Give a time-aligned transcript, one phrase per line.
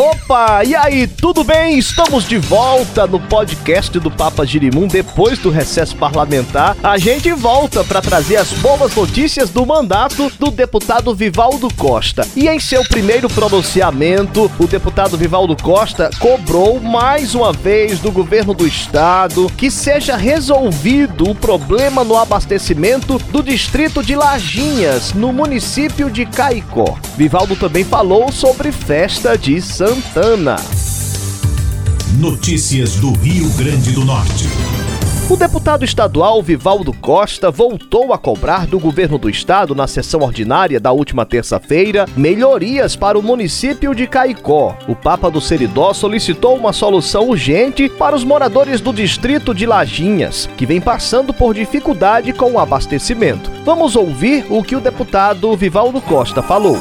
[0.00, 1.78] Opa, e aí, tudo bem?
[1.78, 6.74] Estamos de volta no podcast do Papa Girimum depois do recesso parlamentar.
[6.82, 12.26] A gente volta para trazer as boas notícias do mandato do deputado Vivaldo Costa.
[12.34, 18.54] E em seu primeiro pronunciamento, o deputado Vivaldo Costa cobrou mais uma vez do governo
[18.54, 26.10] do estado que seja resolvido o problema no abastecimento do distrito de Lajinhas, no município
[26.10, 26.96] de Caicó.
[27.18, 29.60] Vivaldo também falou sobre festa de
[29.90, 30.54] Santana.
[32.16, 34.46] Notícias do Rio Grande do Norte.
[35.28, 40.78] O deputado estadual Vivaldo Costa voltou a cobrar do governo do estado, na sessão ordinária
[40.78, 44.78] da última terça-feira, melhorias para o município de Caicó.
[44.86, 50.48] O Papa do Seridó solicitou uma solução urgente para os moradores do distrito de Lajinhas,
[50.56, 53.50] que vem passando por dificuldade com o abastecimento.
[53.64, 56.78] Vamos ouvir o que o deputado Vivaldo Costa falou.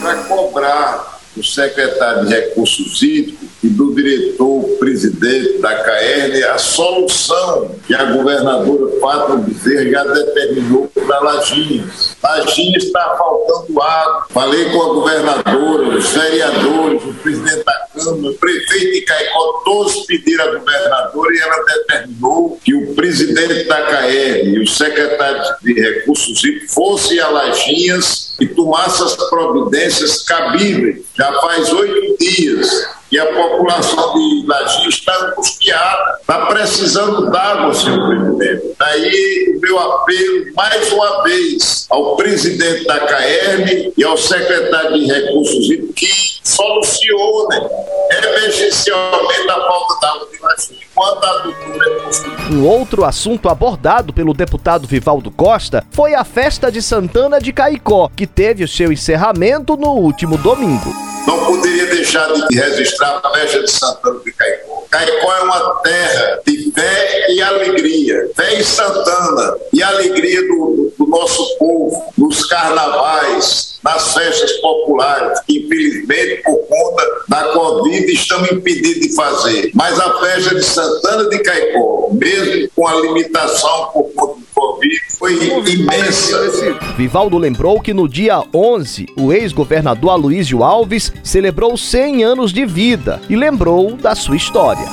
[0.00, 7.94] Para cobrar do secretário de Recursos Hídricos e do diretor-presidente da CAERN a solução que
[7.94, 12.16] a governadora Fátima Bezerra já determinou para Lajinhas.
[12.22, 14.26] Lajinhas está faltando água.
[14.30, 20.44] Falei com a governadora, os vereadores, o presidente da Câmara, prefeito de Caicó, todos pediram
[20.44, 26.42] à governadora e ela determinou que o presidente da CAERN e o secretário de Recursos
[26.44, 31.02] Hídricos fossem a Lajinhas e tomassem as providências cabíveis.
[31.16, 38.08] Já faz oito dias e a população de Lajinho está angustiada, está precisando d'água, senhor
[38.08, 38.74] presidente.
[38.78, 45.06] Daí o meu apelo, mais uma vez, ao presidente da CAERN e ao secretário de
[45.06, 47.68] Recursos Hídricos que solucionem
[48.10, 50.80] emergencialmente a falta d'água de Lajinho.
[50.92, 52.38] Enquanto a abertura é possível.
[52.50, 58.10] Um outro assunto abordado pelo deputado Vivaldo Costa foi a festa de Santana de Caicó,
[58.14, 60.92] que teve o seu encerramento no último domingo.
[61.26, 64.84] Não poderia deixar de registrar a festa de Santana de Caicó.
[64.90, 67.91] Caicó é uma terra de fé e alegria.
[68.34, 75.58] Fé em Santana e alegria do, do nosso povo, nos carnavais, nas festas populares, que
[75.58, 79.70] infelizmente por conta da Covid estamos impedidos de fazer.
[79.74, 85.00] Mas a festa de Santana de Caicó, mesmo com a limitação por conta do Covid,
[85.18, 85.34] foi
[85.72, 86.50] imensa.
[86.96, 93.20] Vivaldo lembrou que no dia 11, o ex-governador Aloysio Alves celebrou 100 anos de vida
[93.28, 94.86] e lembrou da sua história.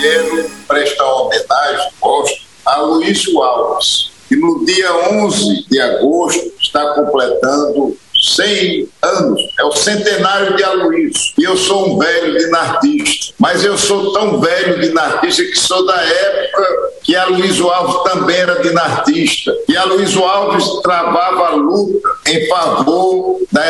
[0.00, 7.96] Quero prestar homenagem, gosto, a Luísio Alves, que no dia 11 de agosto está completando
[8.22, 11.34] 100 anos, é o centenário de Aloysio.
[11.36, 16.00] E eu sou um velho dinartista, mas eu sou tão velho dinartista que sou da
[16.00, 19.52] época que Aloysio Alves também era dinartista.
[19.68, 23.64] E Aloysio Alves travava a luta em favor da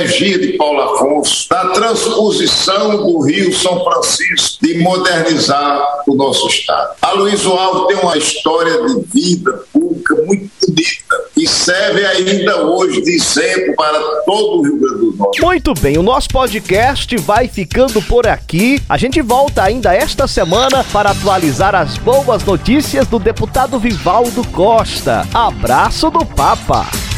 [0.00, 6.94] energia de Paulo Afonso, da transposição do Rio São Francisco, de modernizar o nosso Estado.
[7.02, 13.14] Aloysio Alves tem uma história de vida pública muito bonita e serve ainda hoje de
[13.14, 15.42] exemplo para todo o Rio Grande do Norte.
[15.42, 18.80] Muito bem, o nosso podcast vai ficando por aqui.
[18.88, 25.26] A gente volta ainda esta semana para atualizar as boas notícias do deputado Vivaldo Costa.
[25.34, 27.09] Abraço do Papa.